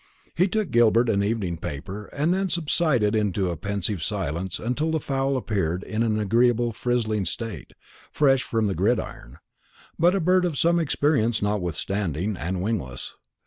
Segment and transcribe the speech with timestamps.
[0.33, 4.99] He took Gilbert an evening paper, and then subsided into a pensive silence until the
[4.99, 7.73] fowl appeared in an agreeable frizzling state,
[8.11, 9.37] fresh from the gridiron,
[9.99, 13.15] but a bird of some experience notwithstanding, and wingless.